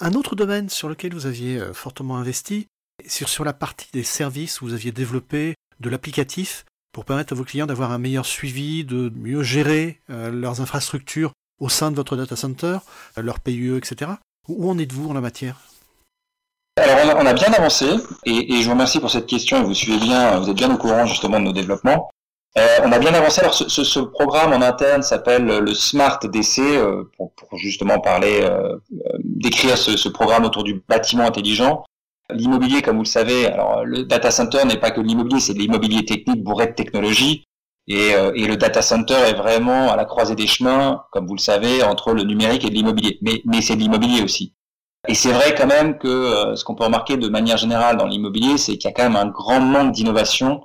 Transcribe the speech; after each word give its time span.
Un 0.00 0.12
autre 0.12 0.36
domaine 0.36 0.68
sur 0.68 0.88
lequel 0.88 1.14
vous 1.14 1.26
aviez 1.26 1.58
euh, 1.58 1.72
fortement 1.72 2.18
investi, 2.18 2.66
c'est 3.06 3.26
sur 3.26 3.44
la 3.44 3.54
partie 3.54 3.88
des 3.92 4.02
services 4.02 4.60
où 4.60 4.66
vous 4.66 4.74
aviez 4.74 4.92
développé 4.92 5.54
de 5.80 5.88
l'applicatif 5.88 6.64
pour 6.92 7.06
permettre 7.06 7.32
à 7.32 7.36
vos 7.36 7.44
clients 7.44 7.66
d'avoir 7.66 7.92
un 7.92 7.98
meilleur 7.98 8.26
suivi, 8.26 8.84
de 8.84 9.10
mieux 9.16 9.42
gérer 9.42 10.00
euh, 10.10 10.30
leurs 10.30 10.60
infrastructures 10.60 11.32
au 11.60 11.70
sein 11.70 11.90
de 11.90 11.96
votre 11.96 12.16
data 12.16 12.36
center, 12.36 12.78
euh, 13.16 13.22
leur 13.22 13.40
PUE, 13.40 13.78
etc. 13.78 14.12
Où 14.48 14.70
en 14.70 14.78
êtes-vous 14.78 15.08
en 15.08 15.14
la 15.14 15.22
matière? 15.22 15.60
Alors 16.76 17.16
on 17.18 17.24
a, 17.24 17.32
bien 17.32 17.50
avancé 17.54 17.86
et, 18.26 18.60
je 18.60 18.66
vous 18.66 18.72
remercie 18.72 19.00
pour 19.00 19.10
cette 19.10 19.26
question 19.26 19.64
vous 19.64 19.72
suivez 19.72 19.98
bien, 19.98 20.38
vous 20.38 20.50
êtes 20.50 20.56
bien 20.56 20.72
au 20.74 20.76
courant 20.76 21.06
justement 21.06 21.40
de 21.40 21.46
nos 21.46 21.52
développements. 21.52 22.10
On 22.84 22.92
a 22.92 22.98
bien 22.98 23.14
avancé. 23.14 23.40
Alors 23.40 23.54
ce, 23.54 24.00
programme 24.00 24.52
en 24.52 24.60
interne 24.60 25.02
s'appelle 25.02 25.46
le 25.46 25.74
Smart 25.74 26.18
DC 26.20 26.60
pour, 27.16 27.32
justement 27.56 27.98
parler, 27.98 28.46
décrire 29.36 29.76
ce, 29.78 29.96
ce, 29.96 30.08
programme 30.08 30.44
autour 30.44 30.64
du 30.64 30.82
bâtiment 30.88 31.24
intelligent. 31.24 31.84
L'immobilier, 32.30 32.82
comme 32.82 32.96
vous 32.96 33.02
le 33.02 33.08
savez, 33.08 33.46
alors 33.46 33.84
le 33.84 34.04
data 34.04 34.30
center 34.30 34.64
n'est 34.64 34.80
pas 34.80 34.90
que 34.90 35.00
l'immobilier, 35.00 35.40
c'est 35.40 35.52
l'immobilier 35.52 36.04
technique 36.04 36.42
bourré 36.42 36.66
de 36.68 36.72
technologie. 36.72 37.44
Et, 37.88 38.14
euh, 38.14 38.32
et, 38.34 38.48
le 38.48 38.56
data 38.56 38.82
center 38.82 39.14
est 39.28 39.34
vraiment 39.34 39.92
à 39.92 39.96
la 39.96 40.04
croisée 40.04 40.34
des 40.34 40.48
chemins, 40.48 41.04
comme 41.12 41.28
vous 41.28 41.36
le 41.36 41.40
savez, 41.40 41.84
entre 41.84 42.12
le 42.12 42.24
numérique 42.24 42.64
et 42.64 42.70
l'immobilier. 42.70 43.18
Mais, 43.22 43.42
mais 43.44 43.62
c'est 43.62 43.76
de 43.76 43.80
l'immobilier 43.80 44.22
aussi. 44.22 44.54
Et 45.06 45.14
c'est 45.14 45.30
vrai 45.30 45.54
quand 45.54 45.68
même 45.68 45.98
que 45.98 46.08
euh, 46.08 46.56
ce 46.56 46.64
qu'on 46.64 46.74
peut 46.74 46.82
remarquer 46.82 47.16
de 47.16 47.28
manière 47.28 47.58
générale 47.58 47.96
dans 47.96 48.06
l'immobilier, 48.06 48.58
c'est 48.58 48.76
qu'il 48.76 48.90
y 48.90 48.92
a 48.92 48.92
quand 48.92 49.04
même 49.04 49.14
un 49.14 49.28
grand 49.28 49.60
manque 49.60 49.92
d'innovation. 49.92 50.62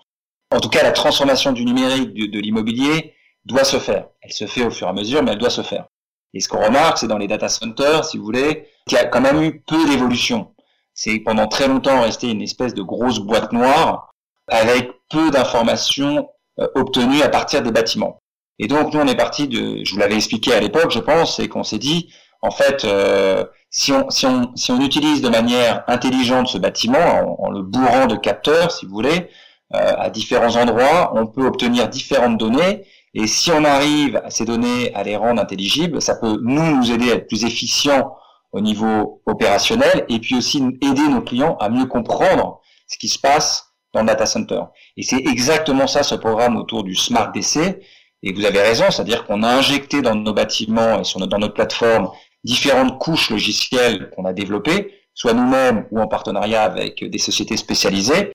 En 0.52 0.60
tout 0.60 0.70
cas, 0.70 0.82
la 0.82 0.92
transformation 0.92 1.52
du 1.52 1.64
numérique 1.64 2.12
de, 2.16 2.26
de 2.26 2.40
l'immobilier 2.40 3.14
doit 3.46 3.66
se 3.66 3.78
faire. 3.78 4.08
Elle 4.22 4.32
se 4.32 4.48
fait 4.48 4.66
au 4.66 4.72
fur 4.72 4.88
et 4.88 4.90
à 4.90 4.94
mesure, 4.94 5.22
mais 5.22 5.34
elle 5.34 5.38
doit 5.38 5.52
se 5.52 5.62
faire. 5.62 5.86
Et 6.34 6.40
ce 6.40 6.48
qu'on 6.48 6.64
remarque, 6.64 6.98
c'est 6.98 7.08
dans 7.08 7.18
les 7.18 7.28
data 7.28 7.50
centers, 7.50 8.06
si 8.06 8.18
vous 8.18 8.24
voulez, 8.24 8.68
qu'il 8.88 8.98
y 8.98 9.02
a 9.02 9.06
quand 9.06 9.22
même 9.22 9.42
eu 9.42 9.62
peu 9.62 9.86
d'évolution 9.90 10.52
c'est 10.94 11.20
pendant 11.20 11.48
très 11.48 11.68
longtemps 11.68 12.02
resté 12.02 12.30
une 12.30 12.42
espèce 12.42 12.74
de 12.74 12.82
grosse 12.82 13.20
boîte 13.20 13.54
noire 13.54 14.12
avec 14.48 14.92
peu 15.10 15.32
d'informations 15.32 16.30
euh, 16.60 16.68
obtenues 16.76 17.22
à 17.22 17.30
partir 17.30 17.62
des 17.62 17.72
bâtiments. 17.72 18.20
Et 18.60 18.68
donc 18.68 18.94
nous 18.94 19.00
on 19.00 19.08
est 19.08 19.16
parti 19.16 19.48
de, 19.48 19.84
je 19.84 19.94
vous 19.94 20.00
l'avais 20.00 20.16
expliqué 20.16 20.54
à 20.54 20.60
l'époque, 20.60 20.92
je 20.92 21.00
pense, 21.00 21.38
c'est 21.38 21.48
qu'on 21.48 21.64
s'est 21.64 21.80
dit, 21.80 22.12
en 22.42 22.52
fait, 22.52 22.86
euh, 22.86 23.46
si, 23.70 23.92
on, 23.92 24.10
si, 24.10 24.26
on, 24.26 24.56
si 24.56 24.72
on 24.72 24.82
utilise 24.82 25.22
de 25.22 25.30
manière 25.30 25.84
intelligente 25.88 26.48
ce 26.48 26.58
bâtiment, 26.58 27.42
en, 27.42 27.50
le 27.50 27.62
bourrant 27.62 28.08
de 28.08 28.16
capteurs, 28.16 28.72
si 28.72 28.86
vous 28.86 28.94
voulez, 28.94 29.30
euh, 29.74 29.94
à 29.98 30.10
différents 30.10 30.56
endroits, 30.56 31.14
on 31.16 31.28
peut 31.28 31.46
obtenir 31.46 31.88
différentes 31.88 32.38
données. 32.38 32.84
Et 33.14 33.28
si 33.28 33.52
on 33.52 33.64
arrive 33.66 34.22
à 34.24 34.30
ces 34.30 34.46
données 34.46 34.94
à 34.94 35.04
les 35.04 35.18
rendre 35.18 35.42
intelligibles, 35.42 36.02
ça 36.02 36.16
peut 36.16 36.40
nous 36.42 36.78
nous 36.78 36.92
aider 36.92 37.12
à 37.12 37.16
être 37.16 37.28
plus 37.28 37.44
efficients 37.44 38.16
au 38.52 38.62
niveau 38.62 39.22
opérationnel 39.26 40.06
et 40.10 40.20
puis 40.20 40.36
aussi 40.36 40.64
aider 40.82 41.08
nos 41.08 41.22
clients 41.22 41.58
à 41.60 41.70
mieux 41.70 41.86
comprendre 41.86 42.62
ce 42.88 42.98
qui 42.98 43.08
se 43.08 43.20
passe 43.20 43.74
dans 43.94 44.02
le 44.02 44.08
data 44.08 44.26
center. 44.26 44.62
Et 44.98 45.04
c'est 45.04 45.24
exactement 45.26 45.88
ça 45.88 46.04
ce 46.04 46.16
programme 46.16 46.58
autour 46.58 46.84
du 46.84 46.96
Smart 46.96 47.32
DC. 47.32 47.80
Et 48.24 48.34
vous 48.34 48.46
avez 48.46 48.62
raison, 48.62 48.86
c'est-à-dire 48.90 49.26
qu'on 49.26 49.44
a 49.44 49.50
injecté 49.50 50.02
dans 50.02 50.16
nos 50.16 50.34
bâtiments 50.34 51.00
et 51.00 51.04
sur 51.04 51.20
dans 51.26 51.40
notre 51.40 51.54
plateforme 51.54 52.10
différentes 52.44 53.00
couches 53.00 53.30
logicielles 53.30 54.10
qu'on 54.12 54.26
a 54.26 54.34
développées, 54.34 54.94
soit 55.14 55.34
nous-mêmes 55.34 55.88
ou 55.92 56.00
en 56.00 56.08
partenariat 56.08 56.64
avec 56.64 57.04
des 57.04 57.18
sociétés 57.18 57.58
spécialisées, 57.58 58.32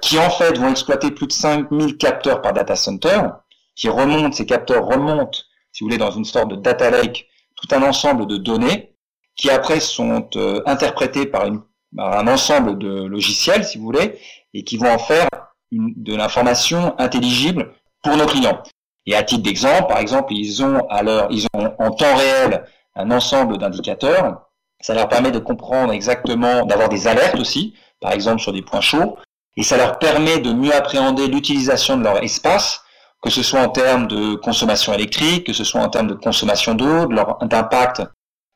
qui 0.00 0.18
en 0.18 0.30
fait 0.30 0.58
vont 0.58 0.70
exploiter 0.70 1.10
plus 1.10 1.26
de 1.26 1.32
5000 1.32 1.96
capteurs 1.96 2.42
par 2.42 2.52
data 2.52 2.76
center, 2.76 3.22
qui 3.80 3.88
remontent, 3.88 4.32
ces 4.32 4.44
capteurs 4.44 4.84
remontent, 4.84 5.38
si 5.72 5.82
vous 5.82 5.88
voulez, 5.88 5.96
dans 5.96 6.10
une 6.10 6.26
sorte 6.26 6.50
de 6.50 6.56
data 6.56 6.90
lake, 6.90 7.26
tout 7.56 7.74
un 7.74 7.82
ensemble 7.82 8.26
de 8.26 8.36
données 8.36 8.94
qui 9.36 9.48
après 9.48 9.80
sont 9.80 10.28
euh, 10.36 10.60
interprétés 10.66 11.24
par, 11.24 11.46
une, 11.46 11.62
un 11.98 12.26
ensemble 12.26 12.76
de 12.76 13.04
logiciels, 13.04 13.64
si 13.64 13.78
vous 13.78 13.84
voulez, 13.84 14.18
et 14.52 14.64
qui 14.64 14.76
vont 14.76 14.92
en 14.92 14.98
faire 14.98 15.26
une, 15.72 15.94
de 15.96 16.14
l'information 16.14 16.94
intelligible 16.98 17.72
pour 18.02 18.18
nos 18.18 18.26
clients. 18.26 18.62
Et 19.06 19.14
à 19.14 19.22
titre 19.22 19.42
d'exemple, 19.42 19.86
par 19.88 19.98
exemple, 19.98 20.34
ils 20.34 20.62
ont 20.62 20.86
à 20.90 21.02
ils 21.30 21.46
ont 21.54 21.74
en 21.78 21.90
temps 21.90 22.16
réel 22.16 22.66
un 22.94 23.10
ensemble 23.10 23.56
d'indicateurs. 23.56 24.42
Ça 24.82 24.92
leur 24.92 25.08
permet 25.08 25.30
de 25.30 25.38
comprendre 25.38 25.94
exactement, 25.94 26.66
d'avoir 26.66 26.90
des 26.90 27.08
alertes 27.08 27.40
aussi, 27.40 27.74
par 27.98 28.12
exemple 28.12 28.42
sur 28.42 28.52
des 28.52 28.62
points 28.62 28.82
chauds, 28.82 29.16
et 29.56 29.62
ça 29.62 29.78
leur 29.78 29.98
permet 29.98 30.38
de 30.38 30.52
mieux 30.52 30.74
appréhender 30.74 31.28
l'utilisation 31.28 31.96
de 31.96 32.04
leur 32.04 32.22
espace, 32.22 32.82
que 33.22 33.30
ce 33.30 33.42
soit 33.42 33.60
en 33.60 33.68
termes 33.68 34.06
de 34.06 34.34
consommation 34.34 34.92
électrique, 34.92 35.46
que 35.46 35.52
ce 35.52 35.64
soit 35.64 35.80
en 35.80 35.88
termes 35.88 36.08
de 36.08 36.14
consommation 36.14 36.74
d'eau, 36.74 37.06
de 37.06 37.14
leur 37.14 37.42
impact 37.42 38.02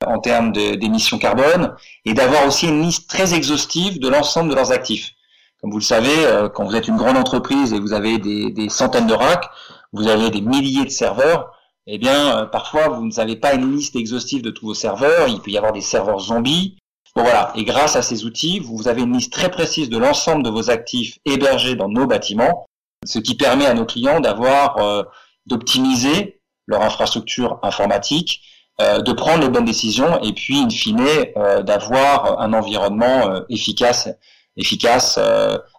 en 0.06 0.18
termes 0.18 0.52
d'émissions 0.52 1.18
carbone 1.18 1.74
et 2.04 2.14
d'avoir 2.14 2.46
aussi 2.46 2.68
une 2.68 2.82
liste 2.82 3.08
très 3.08 3.34
exhaustive 3.34 4.00
de 4.00 4.08
l'ensemble 4.08 4.50
de 4.50 4.54
leurs 4.54 4.72
actifs. 4.72 5.12
Comme 5.60 5.70
vous 5.70 5.78
le 5.78 5.84
savez, 5.84 6.26
euh, 6.26 6.48
quand 6.48 6.64
vous 6.64 6.76
êtes 6.76 6.88
une 6.88 6.96
grande 6.96 7.16
entreprise 7.16 7.72
et 7.72 7.80
vous 7.80 7.94
avez 7.94 8.18
des, 8.18 8.68
centaines 8.68 9.06
de 9.06 9.14
racks, 9.14 9.48
vous 9.92 10.08
avez 10.08 10.30
des 10.30 10.42
milliers 10.42 10.84
de 10.84 10.90
serveurs, 10.90 11.52
eh 11.86 11.96
bien, 11.98 12.36
euh, 12.36 12.46
parfois, 12.46 12.88
vous 12.88 13.08
n'avez 13.08 13.36
pas 13.36 13.54
une 13.54 13.74
liste 13.74 13.96
exhaustive 13.96 14.42
de 14.42 14.50
tous 14.50 14.66
vos 14.66 14.74
serveurs. 14.74 15.28
Il 15.28 15.40
peut 15.40 15.50
y 15.50 15.56
avoir 15.56 15.72
des 15.72 15.80
serveurs 15.80 16.20
zombies. 16.20 16.76
Bon, 17.16 17.22
voilà. 17.22 17.52
Et 17.54 17.64
grâce 17.64 17.96
à 17.96 18.02
ces 18.02 18.24
outils, 18.24 18.58
vous 18.58 18.88
avez 18.88 19.02
une 19.02 19.14
liste 19.14 19.32
très 19.32 19.50
précise 19.50 19.88
de 19.88 19.98
l'ensemble 19.98 20.42
de 20.42 20.50
vos 20.50 20.70
actifs 20.70 21.18
hébergés 21.24 21.76
dans 21.76 21.88
nos 21.88 22.06
bâtiments, 22.06 22.66
ce 23.04 23.18
qui 23.18 23.36
permet 23.36 23.66
à 23.66 23.74
nos 23.74 23.84
clients 23.84 24.20
d'avoir, 24.20 24.78
euh, 24.78 25.02
d'optimiser 25.46 26.40
leur 26.66 26.82
infrastructure 26.82 27.58
informatique 27.62 28.40
euh, 28.80 29.00
de 29.00 29.12
prendre 29.12 29.42
les 29.42 29.48
bonnes 29.48 29.64
décisions 29.64 30.20
et 30.22 30.32
puis, 30.32 30.58
in 30.58 30.70
fine, 30.70 31.00
euh, 31.36 31.62
d'avoir 31.62 32.40
un 32.40 32.52
environnement 32.52 33.44
efficace, 33.48 34.08
efficace 34.56 35.18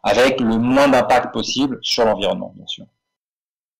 avec 0.03 0.39
le 0.39 0.57
moins 0.57 0.87
d'impact 0.87 1.33
possible 1.33 1.79
sur 1.81 2.05
l'environnement, 2.05 2.53
bien 2.55 2.67
sûr. 2.67 2.85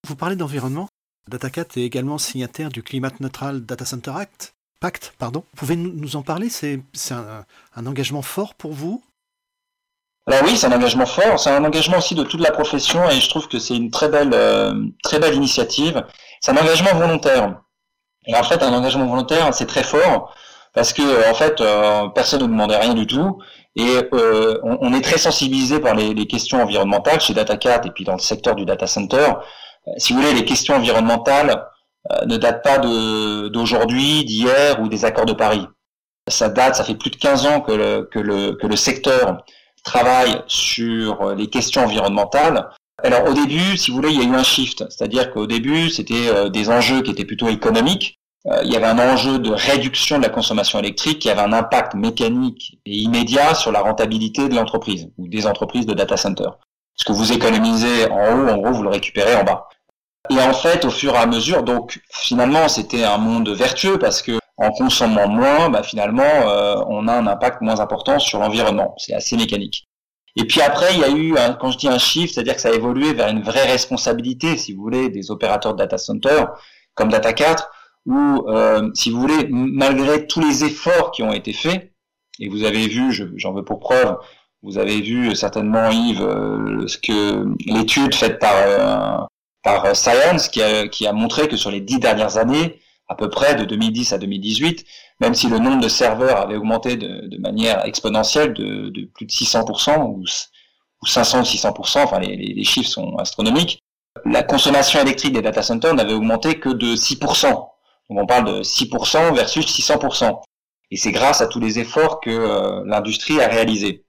Vous 0.08 0.16
parlez 0.16 0.36
d'environnement. 0.36 0.88
DataCat 1.30 1.66
est 1.78 1.84
également 1.84 2.18
signataire 2.18 2.70
du 2.70 2.84
Climate 2.84 3.20
Neutral 3.20 3.66
Data 3.66 3.86
Center 3.86 4.12
Act. 4.16 4.54
Pacte, 4.80 5.14
pardon. 5.18 5.44
Vous 5.54 5.58
pouvez 5.58 5.76
nous 5.76 6.16
en 6.16 6.22
parler? 6.22 6.50
C'est 6.50 6.82
un 7.12 7.86
engagement 7.86 8.22
fort 8.22 8.54
pour 8.54 8.74
vous? 8.74 9.02
Alors 10.28 10.42
oui, 10.44 10.58
c'est 10.58 10.68
un 10.68 10.72
engagement 10.72 11.06
fort, 11.06 11.40
c'est 11.40 11.52
un 11.52 11.64
engagement 11.64 11.98
aussi 11.98 12.16
de 12.16 12.24
toute 12.24 12.42
la 12.42 12.52
profession 12.52 13.08
et 13.10 13.22
je 13.22 13.30
trouve 13.30 13.48
que 13.48 13.60
c'est 13.60 13.76
une 13.76 13.92
très 13.92 14.10
belle, 14.10 14.36
très 15.04 15.20
belle 15.20 15.36
initiative. 15.36 16.04
C'est 16.42 16.52
un 16.52 16.58
engagement 16.58 16.96
volontaire. 16.96 17.62
Et 18.28 18.36
en 18.36 18.44
fait, 18.44 18.62
un 18.64 18.74
engagement 18.74 19.06
volontaire, 19.06 19.54
c'est 19.54 19.68
très 19.68 19.84
fort 19.84 20.34
parce 20.74 20.94
que 20.94 21.32
en 21.32 21.34
fait, 21.34 21.62
euh, 21.62 22.08
personne 22.10 22.42
ne 22.42 22.48
demandait 22.48 22.78
rien 22.78 22.94
du 22.94 23.08
tout 23.08 23.40
et 23.76 24.02
euh, 24.14 24.60
on, 24.64 24.94
est 24.94 25.02
très 25.02 25.18
sensibilisé 25.18 25.80
par 25.80 25.96
les, 25.96 26.28
questions 26.28 26.62
environnementales 26.62 27.20
chez 27.20 27.34
DataCat 27.34 27.82
et 27.86 27.92
puis 27.92 28.04
dans 28.04 28.14
le 28.14 28.20
secteur 28.20 28.56
du 28.56 28.66
data 28.66 28.88
center. 28.88 29.34
Euh, 29.88 29.92
si 29.98 30.14
vous 30.14 30.22
voulez, 30.22 30.34
les 30.34 30.46
questions 30.46 30.76
environnementales 30.76 31.66
ne 32.28 32.38
datent 32.38 32.64
pas 32.64 32.78
d'aujourd'hui, 32.78 34.24
d'hier 34.26 34.80
ou 34.80 34.88
des 34.90 35.06
accords 35.06 35.26
de 35.26 35.34
Paris. 35.34 35.66
Ça 36.28 36.50
date, 36.50 36.76
ça 36.76 36.84
fait 36.84 36.94
plus 36.94 37.10
de 37.10 37.16
15 37.16 37.48
ans 37.48 37.62
que 37.62 37.72
le, 37.72 38.08
que 38.12 38.20
le, 38.20 38.52
que 38.62 38.68
le 38.68 38.76
secteur 38.76 39.44
travaille 39.86 40.42
sur 40.48 41.34
les 41.36 41.48
questions 41.48 41.84
environnementales 41.84 42.70
alors 43.04 43.30
au 43.30 43.34
début, 43.34 43.78
si 43.78 43.92
vous 43.92 43.98
voulez, 43.98 44.12
il 44.12 44.22
y 44.22 44.26
a 44.26 44.28
eu 44.28 44.36
un 44.36 44.44
shift, 44.44 44.86
c'est-à-dire 44.90 45.32
qu'au 45.32 45.48
début, 45.48 45.90
c'était 45.90 46.30
euh, 46.30 46.50
des 46.50 46.70
enjeux 46.70 47.02
qui 47.02 47.12
étaient 47.12 47.26
plutôt 47.26 47.50
économiques. 47.50 48.20
Euh, 48.48 48.62
il 48.64 48.72
y 48.72 48.76
avait 48.76 48.86
un 48.86 49.00
enjeu 49.00 49.38
de 49.38 49.52
réduction 49.52 50.18
de 50.18 50.24
la 50.24 50.30
consommation 50.30 50.80
électrique 50.80 51.20
qui 51.20 51.30
avait 51.30 51.42
un 51.42 51.52
impact 51.52 51.96
mécanique 51.96 52.80
et 52.86 52.96
immédiat 52.96 53.54
sur 53.54 53.72
la 53.72 53.82
rentabilité 53.82 54.48
de 54.48 54.56
l'entreprise 54.56 55.10
ou 55.18 55.28
des 55.28 55.46
entreprises 55.46 55.86
de 55.86 55.94
data 55.94 56.16
center. 56.16 56.50
Ce 56.96 57.04
que 57.04 57.12
vous 57.12 57.34
économisez 57.34 58.10
en 58.10 58.38
haut, 58.38 58.48
en 58.48 58.58
gros, 58.58 58.72
vous 58.72 58.84
le 58.84 58.90
récupérez 58.90 59.36
en 59.36 59.44
bas. 59.44 59.68
Et 60.30 60.40
en 60.40 60.54
fait, 60.54 60.86
au 60.86 60.90
fur 60.90 61.14
et 61.14 61.18
à 61.18 61.26
mesure, 61.26 61.64
donc 61.64 62.02
finalement, 62.10 62.68
c'était 62.70 63.04
un 63.04 63.18
monde 63.18 63.50
vertueux 63.50 64.00
parce 64.00 64.22
que 64.22 64.40
en 64.58 64.72
consommant 64.72 65.28
moins, 65.28 65.70
bah, 65.70 65.84
finalement, 65.84 66.24
euh, 66.24 66.82
on 66.88 67.08
a 67.08 67.14
un 67.14 67.28
impact 67.28 67.62
moins 67.62 67.80
important 67.80 68.20
sur 68.20 68.40
l'environnement. 68.40 68.96
C'est 68.98 69.14
assez 69.14 69.36
mécanique. 69.36 69.86
Et 70.38 70.46
puis 70.46 70.62
après, 70.62 70.94
il 70.94 71.00
y 71.00 71.04
a 71.04 71.10
eu, 71.10 71.38
un, 71.38 71.54
quand 71.54 71.72
je 71.72 71.78
dis 71.78 71.88
un 71.88 71.98
chiffre, 71.98 72.34
c'est-à-dire 72.34 72.56
que 72.56 72.62
ça 72.62 72.70
a 72.70 72.74
évolué 72.74 73.14
vers 73.14 73.30
une 73.30 73.42
vraie 73.42 73.66
responsabilité, 73.66 74.58
si 74.58 74.74
vous 74.74 74.82
voulez, 74.82 75.10
des 75.10 75.32
opérateurs 75.32 75.74
de 75.74 75.80
data 75.80 75.98
center, 75.98 76.46
comme 76.94 77.10
Data 77.10 77.34
4, 77.34 77.70
où, 78.06 78.46
euh, 78.48 78.90
si 78.94 79.10
vous 79.10 79.20
voulez, 79.20 79.48
malgré 79.50 80.28
tous 80.28 80.42
les 80.42 80.64
efforts 80.64 81.12
qui 81.12 81.24
ont 81.24 81.34
été 81.34 81.54
faits, 81.54 81.92
et 82.40 82.50
vous 82.50 82.64
avez 82.64 82.88
vu, 82.88 83.14
j'en 83.38 83.54
veux 83.54 83.64
pour 83.64 83.80
preuve, 83.80 84.18
vous 84.62 84.78
avez 84.78 85.02
vu 85.02 85.36
certainement 85.36 85.90
Yves, 85.90 86.22
euh, 86.22 86.88
ce 86.88 86.98
que 86.98 87.46
l'étude 87.66 88.14
faite 88.14 88.40
par, 88.40 88.56
euh, 88.56 89.26
par 89.64 89.96
Science 89.96 90.50
qui 90.50 90.62
a, 90.62 90.88
qui 90.88 91.08
a 91.08 91.14
montré 91.14 91.48
que 91.48 91.56
sur 91.56 91.72
les 91.72 91.82
dix 91.82 92.00
dernières 92.00 92.38
années, 92.38 92.80
à 93.08 93.16
peu 93.16 93.30
près 93.30 93.56
de 93.56 93.66
2010 93.66 94.14
à 94.14 94.18
2018, 94.18 94.86
même 95.20 95.34
si 95.34 95.48
le 95.48 95.60
nombre 95.60 95.82
de 95.82 95.88
serveurs 95.88 96.38
avait 96.38 96.56
augmenté 96.56 96.98
de, 96.98 97.38
manière 97.38 97.86
exponentielle 97.86 98.54
de, 98.54 99.10
plus 99.14 99.26
de 99.26 99.32
600% 99.32 100.04
ou, 100.04 100.26
500 101.06 101.40
ou 101.40 101.44
600%, 101.44 102.04
enfin 102.04 102.20
les, 102.20 102.64
chiffres 102.64 102.90
sont 102.90 103.16
astronomiques, 103.18 103.80
la 104.26 104.44
consommation 104.44 105.00
électrique 105.02 105.34
des 105.34 105.42
data 105.42 105.62
centers 105.62 105.94
n'avait 105.94 106.14
augmenté 106.14 106.60
que 106.60 106.70
de 106.70 106.96
6%. 106.96 107.50
Donc 107.50 107.70
on 108.10 108.26
parle 108.26 108.46
de 108.46 108.64
6% 108.64 109.36
versus 109.36 109.66
600%. 109.66 110.42
Et 110.92 110.98
c'est 110.98 111.12
grâce 111.12 111.42
à 111.42 111.48
tous 111.48 111.60
les 111.60 111.80
efforts 111.80 112.22
que 112.22 112.30
euh, 112.30 112.84
l'industrie 112.86 113.42
a 113.42 113.48
réalisés. 113.48 114.06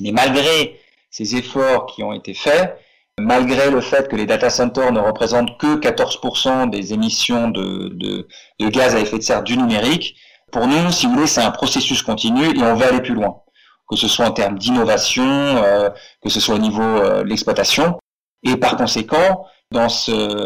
Mais 0.00 0.12
malgré 0.12 0.80
ces 1.10 1.36
efforts 1.36 1.86
qui 1.86 2.02
ont 2.02 2.12
été 2.12 2.34
faits, 2.34 2.76
malgré 3.20 3.70
le 3.70 3.80
fait 3.80 4.08
que 4.08 4.16
les 4.16 4.26
data 4.26 4.50
centers 4.50 4.92
ne 4.92 5.00
représentent 5.00 5.56
que 5.58 5.76
14% 5.78 6.70
des 6.70 6.92
émissions 6.92 7.48
de, 7.48 8.26
gaz 8.60 8.94
à 8.94 9.00
effet 9.00 9.18
de 9.18 9.22
serre 9.22 9.42
du 9.42 9.56
numérique, 9.56 10.16
pour 10.50 10.66
nous, 10.66 10.90
si 10.90 11.06
vous 11.06 11.14
voulez, 11.14 11.26
c'est 11.26 11.42
un 11.42 11.50
processus 11.50 12.02
continu 12.02 12.56
et 12.56 12.62
on 12.62 12.74
va 12.74 12.86
aller 12.86 13.00
plus 13.00 13.14
loin, 13.14 13.42
que 13.88 13.96
ce 13.96 14.08
soit 14.08 14.26
en 14.26 14.30
termes 14.30 14.58
d'innovation, 14.58 15.24
euh, 15.24 15.90
que 16.22 16.28
ce 16.28 16.40
soit 16.40 16.56
au 16.56 16.58
niveau 16.58 16.82
euh, 16.82 17.22
de 17.22 17.28
l'exploitation. 17.28 17.98
Et 18.42 18.56
par 18.56 18.76
conséquent, 18.76 19.46
dans, 19.70 19.88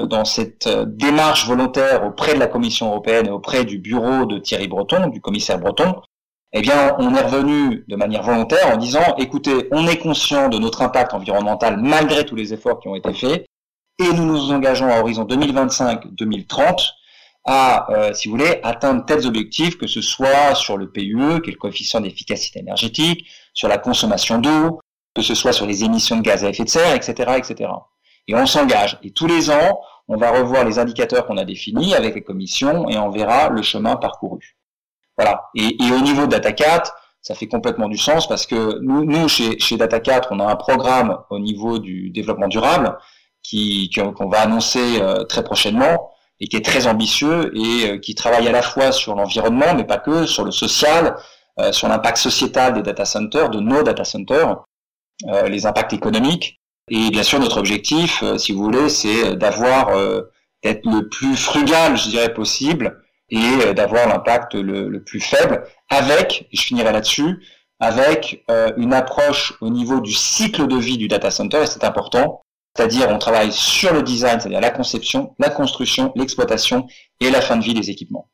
dans 0.07 0.25
cette 0.25 0.67
euh, 0.67 0.85
démarche 0.87 1.47
volontaire 1.47 2.05
auprès 2.05 2.35
de 2.35 2.39
la 2.39 2.47
Commission 2.47 2.89
européenne 2.89 3.27
et 3.27 3.31
auprès 3.31 3.65
du 3.65 3.79
bureau 3.79 4.25
de 4.25 4.39
Thierry 4.39 4.69
Breton, 4.69 5.09
du 5.09 5.21
commissaire 5.21 5.59
Breton, 5.59 6.01
eh 6.53 6.61
bien, 6.63 6.97
on 6.99 7.15
est 7.15 7.23
revenu 7.23 7.85
de 7.89 7.97
manière 7.97 8.23
volontaire 8.23 8.69
en 8.73 8.77
disant, 8.77 9.17
écoutez, 9.19 9.69
on 9.71 9.87
est 9.87 9.99
conscient 9.99 10.49
de 10.49 10.59
notre 10.59 10.83
impact 10.83 11.13
environnemental 11.13 11.77
malgré 11.79 12.25
tous 12.25 12.37
les 12.37 12.55
efforts 12.55 12.81
qui 12.81 12.89
ont 12.89 12.95
été 12.95 13.13
faits, 13.13 13.47
et 14.01 14.13
nous 14.13 14.25
nous 14.25 14.53
engageons 14.53 14.89
à 14.89 15.01
horizon 15.01 15.25
2025-2030 15.25 16.93
à, 17.45 17.91
euh, 17.91 18.13
si 18.13 18.29
vous 18.29 18.37
voulez, 18.37 18.61
atteindre 18.63 19.05
tels 19.07 19.27
objectifs, 19.27 19.79
que 19.79 19.87
ce 19.87 20.01
soit 20.01 20.55
sur 20.55 20.77
le 20.77 20.91
PUE, 20.91 21.41
qui 21.43 21.51
est 21.51 21.55
le 21.55 21.59
coefficient 21.59 22.01
d'efficacité 22.01 22.61
énergétique, 22.61 23.27
sur 23.55 23.69
la 23.69 23.79
consommation 23.79 24.39
d'eau, 24.39 24.81
que 25.15 25.23
ce 25.23 25.35
soit 25.35 25.53
sur 25.53 25.67
les 25.67 25.83
émissions 25.83 26.17
de 26.17 26.23
gaz 26.23 26.45
à 26.45 26.51
effet 26.51 26.65
de 26.65 26.69
serre, 26.69 26.95
etc., 26.95 27.33
etc. 27.37 27.71
Et 28.27 28.35
on 28.35 28.47
s'engage. 28.47 28.99
Et 29.03 29.13
tous 29.13 29.27
les 29.27 29.51
ans, 29.51 29.81
on 30.09 30.17
va 30.17 30.31
revoir 30.31 30.65
les 30.65 30.79
indicateurs 30.79 31.27
qu'on 31.27 31.39
a 31.39 31.45
définis 31.45 31.95
avec 31.95 32.15
les 32.15 32.23
commissions 32.23 32.89
et 32.89 32.99
on 32.99 33.11
verra 33.11 33.49
le 33.49 33.63
chemin 33.63 33.97
parcouru. 33.97 34.58
Voilà. 35.19 35.51
Et, 35.57 35.77
au 35.91 36.01
niveau 36.01 36.27
de 36.27 36.37
Data4, 36.37 36.93
ça 37.21 37.35
fait 37.35 37.49
complètement 37.49 37.89
du 37.89 37.99
sens 37.99 38.29
parce 38.29 38.47
que 38.47 38.79
nous, 38.81 39.05
nous 39.05 39.29
chez, 39.29 39.59
chez 39.59 39.77
Data4, 39.77 40.29
on 40.31 40.41
a 40.41 40.47
un 40.47 40.57
programme 40.57 41.19
au 41.31 41.41
niveau 41.41 41.79
du 41.79 42.11
développement 42.11 42.49
durable 42.49 42.97
qui 43.43 43.91
qu'on 43.91 44.29
va 44.29 44.41
annoncer 44.41 45.01
euh, 45.01 45.25
très 45.25 45.43
prochainement 45.43 46.11
et 46.41 46.47
qui 46.47 46.57
est 46.57 46.65
très 46.65 46.87
ambitieux 46.87 47.51
et 47.57 47.91
euh, 47.91 47.99
qui 47.99 48.15
travaille 48.15 48.47
à 48.47 48.53
la 48.53 48.63
fois 48.63 48.93
sur 48.93 49.17
l'environnement, 49.17 49.75
mais 49.75 49.85
pas 49.85 49.99
que, 49.99 50.25
sur 50.27 50.45
le 50.45 50.53
social, 50.53 51.17
euh, 51.59 51.73
sur 51.73 51.89
l'impact 51.89 52.19
sociétal 52.19 52.75
des 52.75 52.83
data 52.83 53.05
centers, 53.05 53.51
de 53.51 53.59
nos 53.59 53.83
data 53.83 54.05
centers, 54.05 54.65
les 55.49 55.67
impacts 55.67 55.93
économiques. 55.93 56.61
Et 56.89 57.11
bien 57.11 57.25
sûr, 57.25 57.41
notre 57.41 57.59
objectif, 57.59 58.23
si 58.37 58.53
vous 58.53 58.63
voulez, 58.63 58.89
c'est 58.89 59.35
d'avoir 59.35 59.89
d'être 60.63 60.87
le 60.87 61.09
plus 61.09 61.37
frugal, 61.37 61.97
je 61.97 62.09
dirais, 62.09 62.33
possible 62.33 63.03
et 63.31 63.39
euh, 63.39 63.73
d'avoir 63.73 64.09
l'impact 64.09 64.55
le, 64.55 65.03
plus 65.03 65.21
faible 65.21 65.65
avec, 65.91 66.49
je 66.53 66.63
finirai 66.63 66.93
là-dessus, 66.93 67.43
avec 67.81 68.45
euh, 68.51 68.73
une 68.77 68.93
approche 68.93 69.55
au 69.61 69.71
niveau 69.71 70.01
du 70.01 70.13
cycle 70.13 70.67
de 70.67 70.77
vie 70.77 70.99
du 70.99 71.09
data 71.09 71.31
center, 71.31 71.63
et 71.63 71.67
c'est 71.67 71.85
important, 71.85 72.43
c'est-à-dire 72.75 73.09
on 73.11 73.19
travaille 73.19 73.53
sur 73.53 73.93
le 73.93 74.03
design, 74.03 74.41
c'est-à-dire 74.41 74.61
la 74.61 74.71
conception, 74.71 75.35
la 75.39 75.51
construction, 75.51 76.13
l'exploitation 76.17 76.87
et 77.21 77.31
la 77.31 77.41
fin 77.41 77.57
de 77.57 77.65
vie 77.65 77.75
des 77.75 77.91
équipements. 77.91 78.29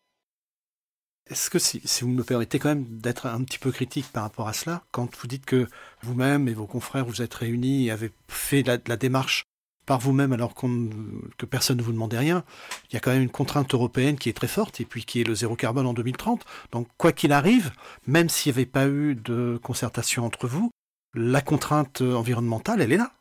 Est-ce 1.31 1.49
que 1.49 1.58
si, 1.58 1.81
si, 1.85 2.05
vous 2.05 2.11
me 2.11 2.23
permettez 2.23 2.58
quand 2.58 2.69
même 2.69 2.85
d'être 2.99 3.26
un 3.26 3.43
petit 3.44 3.58
peu 3.58 3.73
critique 3.73 4.12
par 4.12 4.25
rapport 4.25 4.47
à 4.47 4.52
cela, 4.52 4.82
quand 4.90 5.17
vous 5.17 5.26
dites 5.26 5.47
que 5.47 5.67
vous-même 6.02 6.49
et 6.49 6.52
vos 6.52 6.67
confrères 6.67 7.06
vous 7.06 7.23
êtes 7.23 7.32
réunis 7.32 7.87
et 7.87 7.90
avez 7.90 8.12
fait 8.29 8.62
la, 8.62 8.76
la 8.87 8.97
démarche 8.97 9.44
par 9.87 9.99
vous-même 9.99 10.33
alors 10.33 10.55
que 10.55 11.47
personne 11.47 11.79
ne 11.79 11.83
vous 11.83 11.93
demandait 11.93 12.19
rien. 12.19 12.45
Il 12.91 12.95
y 12.95 12.97
a 12.97 13.01
quand 13.01 13.13
même 13.13 13.23
une 13.23 13.31
contrainte 13.31 13.73
européenne 13.75 14.17
qui 14.17 14.29
est 14.29 14.35
très 14.35 14.49
forte 14.49 14.81
et 14.81 14.85
puis 14.85 15.05
qui 15.05 15.21
est 15.21 15.25
le 15.25 15.35
zéro 15.35 15.57
carbone 15.57 15.87
en 15.87 15.95
2030. 15.95 16.43
Donc 16.73 16.89
quoi 16.97 17.13
qu'il 17.13 17.33
arrive, 17.33 17.73
même 18.07 18.29
s'il 18.29 18.53
n'y 18.53 18.59
avait 18.59 18.67
pas 18.67 18.87
eu 18.87 19.15
de 19.15 19.59
concertation 19.63 20.25
entre 20.25 20.47
vous, 20.47 20.71
la 21.15 21.41
contrainte 21.41 22.01
environnementale, 22.01 22.81
elle 22.81 22.93
est 22.93 22.97
là. 22.97 23.13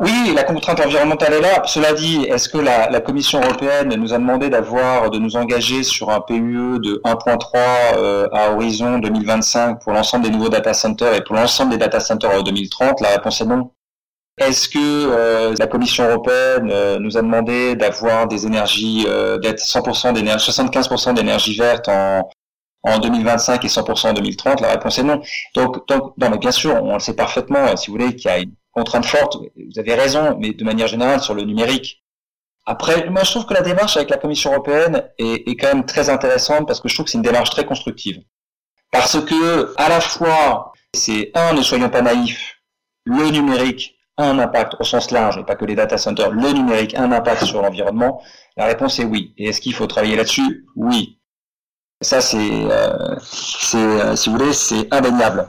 Oui, 0.00 0.32
la 0.34 0.42
contrainte 0.42 0.80
environnementale 0.80 1.34
est 1.34 1.40
là. 1.40 1.62
Cela 1.64 1.92
dit, 1.92 2.24
est-ce 2.24 2.48
que 2.48 2.58
la, 2.58 3.00
Commission 3.00 3.40
européenne 3.40 3.94
nous 3.94 4.12
a 4.12 4.18
demandé 4.18 4.50
d'avoir, 4.50 5.10
de 5.10 5.18
nous 5.18 5.36
engager 5.36 5.84
sur 5.84 6.10
un 6.10 6.20
PUE 6.20 6.80
de 6.80 7.00
1.3 7.04 7.98
euh, 7.98 8.28
à 8.32 8.50
horizon 8.52 8.98
2025 8.98 9.80
pour 9.80 9.92
l'ensemble 9.92 10.24
des 10.24 10.30
nouveaux 10.30 10.48
data 10.48 10.74
centers 10.74 11.14
et 11.14 11.22
pour 11.22 11.36
l'ensemble 11.36 11.70
des 11.70 11.78
data 11.78 12.00
centers 12.00 12.30
en 12.30 12.42
2030 12.42 13.00
La 13.00 13.10
réponse 13.10 13.42
est 13.42 13.44
non. 13.44 13.70
Est-ce 14.38 14.68
que 14.68 14.78
euh, 14.78 15.54
la 15.58 15.66
Commission 15.66 16.08
européenne 16.08 16.70
euh, 16.70 16.98
nous 16.98 17.18
a 17.18 17.22
demandé 17.22 17.76
d'avoir 17.76 18.26
des 18.26 18.46
énergies, 18.46 19.04
euh, 19.06 19.38
d'être 19.38 19.60
100% 19.60 20.14
d'énergie, 20.14 20.50
75% 20.50 21.14
d'énergie 21.14 21.56
verte 21.56 21.88
en, 21.88 22.30
en 22.82 22.98
2025 22.98 23.62
et 23.64 23.68
100% 23.68 24.08
en 24.08 24.12
2030 24.14 24.62
La 24.62 24.70
réponse 24.70 24.98
est 24.98 25.02
non. 25.02 25.20
Donc, 25.54 25.86
donc, 25.86 26.16
non, 26.16 26.30
mais 26.30 26.38
bien 26.38 26.50
sûr, 26.50 26.82
on 26.82 26.94
le 26.94 27.00
sait 27.00 27.14
parfaitement. 27.14 27.76
Si 27.76 27.90
vous 27.90 27.98
voulez 27.98 28.16
qu'il 28.16 28.30
y 28.30 28.34
a 28.34 28.38
une 28.38 28.54
contrainte 28.72 29.04
forte, 29.04 29.36
vous 29.36 29.78
avez 29.78 29.94
raison, 29.94 30.38
mais 30.40 30.52
de 30.52 30.64
manière 30.64 30.88
générale 30.88 31.20
sur 31.20 31.34
le 31.34 31.42
numérique. 31.42 32.02
Après, 32.64 33.10
moi, 33.10 33.24
je 33.24 33.32
trouve 33.32 33.44
que 33.44 33.54
la 33.54 33.60
démarche 33.62 33.98
avec 33.98 34.08
la 34.08 34.16
Commission 34.16 34.50
européenne 34.52 35.10
est, 35.18 35.46
est 35.46 35.56
quand 35.56 35.74
même 35.74 35.84
très 35.84 36.08
intéressante 36.08 36.66
parce 36.66 36.80
que 36.80 36.88
je 36.88 36.94
trouve 36.94 37.04
que 37.04 37.10
c'est 37.10 37.18
une 37.18 37.22
démarche 37.22 37.50
très 37.50 37.66
constructive. 37.66 38.22
Parce 38.90 39.20
que, 39.20 39.74
à 39.76 39.90
la 39.90 40.00
fois, 40.00 40.72
c'est 40.94 41.32
un, 41.34 41.52
ne 41.52 41.62
soyons 41.62 41.90
pas 41.90 42.02
naïfs, 42.02 42.62
le 43.04 43.28
numérique 43.30 43.98
un 44.18 44.38
impact 44.38 44.74
au 44.78 44.84
sens 44.84 45.10
large, 45.10 45.38
et 45.38 45.44
pas 45.44 45.56
que 45.56 45.64
les 45.64 45.74
data 45.74 45.96
centers, 45.96 46.30
le 46.30 46.52
numérique 46.52 46.94
un 46.94 47.12
impact 47.12 47.44
sur 47.44 47.62
l'environnement 47.62 48.22
La 48.56 48.66
réponse 48.66 48.98
est 48.98 49.04
oui. 49.04 49.34
Et 49.38 49.48
est-ce 49.48 49.60
qu'il 49.60 49.74
faut 49.74 49.86
travailler 49.86 50.16
là-dessus? 50.16 50.66
Oui. 50.76 51.18
Ça, 52.02 52.20
c'est, 52.20 52.36
euh, 52.38 53.16
euh, 53.74 54.16
si 54.16 54.28
vous 54.28 54.36
voulez, 54.36 54.52
c'est 54.52 54.92
indéniable. 54.92 55.48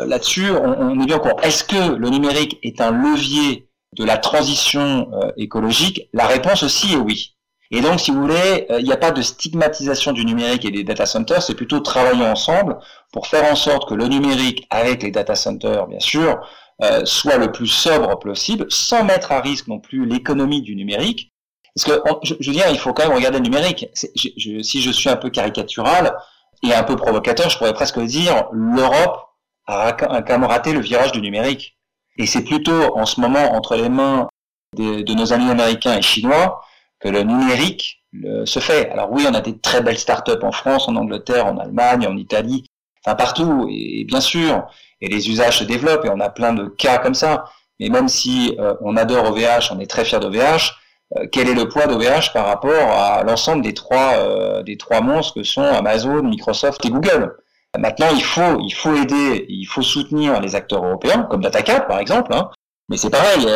Euh, 0.00 0.06
là-dessus, 0.06 0.50
on, 0.50 0.98
est 0.98 1.06
bien 1.06 1.16
au 1.16 1.20
courant. 1.20 1.38
Est-ce 1.42 1.62
que 1.62 1.94
le 1.94 2.08
numérique 2.08 2.58
est 2.62 2.80
un 2.80 2.90
levier 2.90 3.68
de 3.96 4.04
la 4.04 4.16
transition 4.16 5.10
écologique? 5.36 6.08
La 6.12 6.26
réponse 6.26 6.62
aussi 6.62 6.94
est 6.94 6.96
oui. 6.96 7.36
Et 7.70 7.82
donc, 7.82 8.00
si 8.00 8.10
vous 8.10 8.22
voulez, 8.22 8.66
il 8.78 8.84
n'y 8.84 8.92
a 8.92 8.96
pas 8.96 9.12
de 9.12 9.22
stigmatisation 9.22 10.12
du 10.12 10.24
numérique 10.24 10.64
et 10.64 10.70
des 10.70 10.82
data 10.84 11.06
centers, 11.06 11.42
c'est 11.42 11.54
plutôt 11.54 11.80
travailler 11.80 12.24
ensemble 12.24 12.78
pour 13.12 13.28
faire 13.28 13.50
en 13.50 13.54
sorte 13.54 13.88
que 13.88 13.94
le 13.94 14.08
numérique, 14.08 14.66
avec 14.70 15.02
les 15.02 15.10
data 15.10 15.34
centers, 15.34 15.86
bien 15.86 16.00
sûr, 16.00 16.40
euh, 16.82 17.04
soit 17.04 17.36
le 17.36 17.52
plus 17.52 17.66
sobre 17.66 18.18
possible, 18.18 18.66
sans 18.70 19.04
mettre 19.04 19.32
à 19.32 19.40
risque 19.40 19.66
non 19.66 19.80
plus 19.80 20.06
l'économie 20.06 20.62
du 20.62 20.74
numérique. 20.74 21.30
Parce 21.74 21.84
que, 21.84 22.02
je, 22.22 22.34
veux 22.34 22.56
dire, 22.56 22.68
il 22.70 22.78
faut 22.78 22.94
quand 22.94 23.06
même 23.06 23.16
regarder 23.16 23.38
le 23.38 23.44
numérique. 23.44 23.86
si 23.94 24.80
je 24.82 24.90
suis 24.90 25.08
un 25.10 25.16
peu 25.16 25.30
caricatural 25.30 26.16
et 26.62 26.74
un 26.74 26.82
peu 26.82 26.96
provocateur, 26.96 27.50
je 27.50 27.58
pourrais 27.58 27.74
presque 27.74 28.00
dire, 28.00 28.48
l'Europe 28.52 29.28
a, 29.66 29.92
quand 29.92 30.28
même 30.30 30.44
raté 30.44 30.72
le 30.72 30.80
virage 30.80 31.12
du 31.12 31.20
numérique. 31.20 31.76
Et 32.16 32.26
c'est 32.26 32.44
plutôt 32.44 32.96
en 32.96 33.06
ce 33.06 33.20
moment 33.20 33.52
entre 33.52 33.76
les 33.76 33.88
mains 33.88 34.28
de, 34.76 35.14
nos 35.14 35.32
amis 35.32 35.50
américains 35.50 35.96
et 35.96 36.02
chinois 36.02 36.62
que 36.98 37.08
le 37.08 37.22
numérique 37.22 38.02
se 38.44 38.58
fait. 38.58 38.90
Alors 38.90 39.12
oui, 39.12 39.26
on 39.28 39.34
a 39.34 39.40
des 39.40 39.58
très 39.58 39.82
belles 39.82 39.98
startups 39.98 40.42
en 40.42 40.52
France, 40.52 40.88
en 40.88 40.96
Angleterre, 40.96 41.46
en 41.46 41.58
Allemagne, 41.58 42.06
en 42.06 42.16
Italie, 42.16 42.64
enfin 43.04 43.16
partout. 43.16 43.66
Et 43.70 44.04
bien 44.04 44.20
sûr, 44.20 44.66
et 45.00 45.08
les 45.08 45.28
usages 45.30 45.58
se 45.58 45.64
développent 45.64 46.04
et 46.04 46.10
on 46.10 46.20
a 46.20 46.30
plein 46.30 46.52
de 46.52 46.66
cas 46.66 46.98
comme 46.98 47.14
ça. 47.14 47.44
Mais 47.78 47.88
même 47.88 48.08
si 48.08 48.56
euh, 48.58 48.74
on 48.82 48.96
adore 48.96 49.30
OVH, 49.30 49.72
on 49.72 49.80
est 49.80 49.90
très 49.90 50.04
fier 50.04 50.20
d'OVH, 50.20 50.76
euh, 51.16 51.26
quel 51.32 51.48
est 51.48 51.54
le 51.54 51.68
poids 51.68 51.86
d'OVH 51.86 52.32
par 52.32 52.46
rapport 52.46 52.90
à 52.92 53.22
l'ensemble 53.24 53.62
des 53.62 53.74
trois 53.74 54.16
euh, 54.18 54.62
des 54.62 54.76
trois 54.76 55.00
monstres 55.00 55.34
que 55.34 55.42
sont 55.42 55.62
Amazon, 55.62 56.22
Microsoft 56.22 56.84
et 56.84 56.90
Google? 56.90 57.36
Maintenant, 57.78 58.08
il 58.14 58.22
faut 58.22 58.60
il 58.60 58.72
faut 58.72 58.94
aider, 58.94 59.46
il 59.48 59.64
faut 59.64 59.82
soutenir 59.82 60.40
les 60.40 60.54
acteurs 60.54 60.84
européens 60.84 61.26
comme 61.30 61.42
DataCat 61.42 61.80
par 61.80 61.98
exemple. 61.98 62.34
Hein. 62.34 62.50
Mais 62.88 62.96
c'est 62.96 63.10
pareil, 63.10 63.46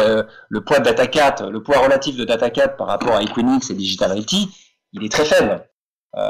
le 0.49 0.61
poids 0.65 0.79
de 0.79 0.85
DataCat, 0.85 1.51
le 1.51 1.61
poids 1.61 1.79
relatif 1.79 2.17
de 2.17 2.25
DataCat 2.25 2.69
par 2.69 2.87
rapport 2.87 3.17
à 3.17 3.23
Equinix 3.23 3.69
et 3.69 3.75
Digital 3.75 4.17
IT, 4.17 4.49
il 4.93 5.05
est 5.05 5.11
très 5.11 5.25
faible. 5.25 5.69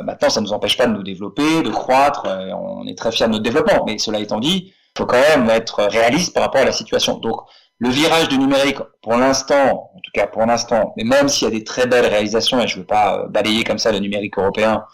Maintenant, 0.05 0.31
ça 0.31 0.41
ne 0.41 0.47
nous 0.47 0.53
empêche 0.53 0.77
pas 0.77 0.87
de 0.87 0.93
nous 0.93 1.03
développer, 1.03 1.63
de 1.63 1.71
croître. 1.71 2.27
on 2.27 2.87
est 2.87 2.97
très 2.97 3.13
fiers 3.13 3.27
de 3.27 3.33
notre 3.33 3.43
développement. 3.43 3.85
Mais 3.87 3.99
cela 3.99 4.19
étant 4.19 4.41
dit, 4.41 4.73
faut 4.97 5.07
quand 5.07 5.21
même 5.21 5.51
être 5.51 5.85
réaliste 5.85 6.33
par 6.33 6.43
rapport 6.43 6.63
à 6.63 6.65
la 6.65 6.73
situation. 6.73 7.19
Donc, 7.19 7.41
le 7.79 7.89
virage 7.89 8.29
du 8.29 8.39
numérique, 8.39 8.79
pour 9.03 9.17
l'instant, 9.17 9.91
en 9.95 10.01
tout 10.01 10.11
cas 10.13 10.27
pour 10.27 10.47
l'instant, 10.47 10.95
mais 10.97 11.05
même 11.05 11.29
s'il 11.29 11.49
y 11.49 11.51
a 11.51 11.55
des 11.55 11.65
très 11.65 11.87
belles 11.87 12.07
réalisations, 12.07 12.61
et 12.61 12.69
je 12.69 12.77
ne 12.77 12.81
veux 12.81 12.87
pas 12.87 13.19
euh, 13.19 13.29
balayer 13.29 13.65
comme 13.65 13.79
ça 13.79 13.91
le 13.93 13.99
numérique 13.99 14.39
européen 14.39 14.85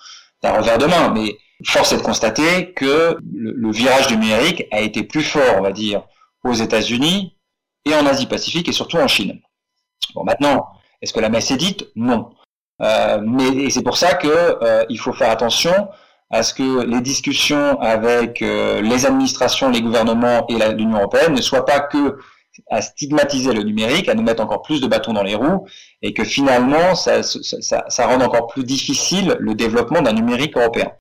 d'un 0.43 0.53
revers 0.53 0.79
de 0.79 0.87
main, 0.87 1.11
mais 1.11 1.37
force 1.65 1.93
est 1.93 1.99
de 1.99 2.03
constater 2.03 2.73
que 2.73 3.19
le, 3.35 3.71
virage 3.71 4.07
du 4.07 4.17
numérique 4.17 4.65
a 4.71 4.81
été 4.81 5.03
plus 5.03 5.23
fort, 5.23 5.57
on 5.59 5.63
va 5.63 5.73
dire, 5.73 6.03
aux 6.43 6.55
États-Unis 6.55 7.37
et 7.85 7.95
en 7.95 8.07
Asie-Pacifique 8.07 8.69
et 8.69 8.73
surtout 8.73 8.97
en 8.97 9.07
Chine. 9.07 9.41
Bon, 10.15 10.25
maintenant, 10.25 10.67
est-ce 11.03 11.13
que 11.13 11.21
la 11.21 11.29
messe 11.29 11.51
est 11.51 11.59
dite? 11.59 11.87
Non. 11.97 12.31
Euh, 12.83 13.21
mais 13.23 13.71
c'est 13.71 13.83
pour 13.83 13.97
ça 13.97 14.15
que 14.15 14.29
euh, 14.29 14.85
il 14.89 14.99
faut 14.99 15.13
faire 15.13 15.31
attention 15.31 15.89
à 16.31 16.43
ce 16.43 16.55
que 16.55 16.85
les 16.85 17.01
discussions 17.01 17.81
avec 17.81 18.41
euh, 18.41 18.81
les 18.81 19.05
administrations, 19.05 19.69
les 19.69 19.83
gouvernements 19.83 20.47
et 20.49 20.55
l'Union 20.75 20.99
européenne 20.99 21.35
ne 21.35 21.41
soient 21.41 21.65
pas 21.65 21.81
que 21.81 22.19
à 22.69 22.83
stigmatiser 22.83 23.53
le 23.53 23.63
numérique, 23.63 24.09
à 24.09 24.15
nous 24.15 24.23
mettre 24.23 24.43
encore 24.43 24.63
plus 24.63 24.81
de 24.81 24.87
bâtons 24.87 25.13
dans 25.13 25.23
les 25.23 25.35
roues, 25.35 25.67
et 26.03 26.13
que 26.13 26.25
finalement, 26.25 26.95
ça, 26.95 27.23
ça, 27.23 27.85
ça 27.89 28.07
rende 28.07 28.23
encore 28.23 28.49
plus 28.49 28.65
difficile 28.65 29.37
le 29.39 29.55
développement 29.55 30.03
d'un 30.03 30.13
numérique 30.13 30.57
européen. 30.57 30.93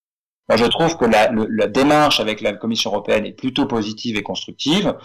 Moi, 0.48 0.58
je 0.58 0.66
trouve 0.66 0.98
que 0.98 1.06
la, 1.06 1.32
la 1.32 1.68
démarche 1.68 2.20
avec 2.20 2.42
la 2.42 2.54
Commission 2.54 2.92
européenne 2.92 3.26
est 3.26 3.34
plutôt 3.34 3.66
positive 3.66 4.16
et 4.18 4.24
constructive. 4.24 4.96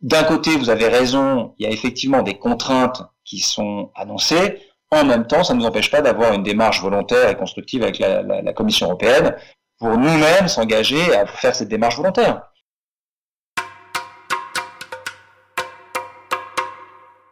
D'un 0.00 0.22
côté, 0.22 0.56
vous 0.56 0.70
avez 0.70 0.88
raison, 0.88 1.54
il 1.58 1.66
y 1.66 1.68
a 1.68 1.72
effectivement 1.72 2.22
des 2.22 2.38
contraintes 2.38 3.02
qui 3.24 3.38
sont 3.38 3.90
annoncées. 3.94 4.60
En 4.90 5.04
même 5.04 5.26
temps, 5.26 5.42
ça 5.42 5.54
ne 5.54 5.60
nous 5.60 5.66
empêche 5.66 5.90
pas 5.90 6.00
d'avoir 6.00 6.32
une 6.32 6.42
démarche 6.42 6.80
volontaire 6.80 7.28
et 7.28 7.36
constructive 7.36 7.82
avec 7.82 7.98
la, 7.98 8.22
la, 8.22 8.42
la 8.42 8.52
Commission 8.52 8.86
européenne 8.86 9.34
pour 9.78 9.96
nous-mêmes 9.96 10.48
s'engager 10.48 11.14
à 11.14 11.26
faire 11.26 11.54
cette 11.54 11.68
démarche 11.68 11.96
volontaire. 11.96 12.42